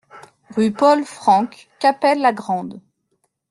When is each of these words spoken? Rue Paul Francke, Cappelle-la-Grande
Rue 0.55 0.71
Paul 0.71 1.05
Francke, 1.05 1.69
Cappelle-la-Grande 1.77 2.81